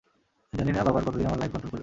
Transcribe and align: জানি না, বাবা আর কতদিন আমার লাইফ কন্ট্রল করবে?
জানি 0.59 0.71
না, 0.75 0.81
বাবা 0.87 0.99
আর 1.01 1.05
কতদিন 1.07 1.27
আমার 1.29 1.39
লাইফ 1.41 1.51
কন্ট্রল 1.51 1.69
করবে? 1.71 1.79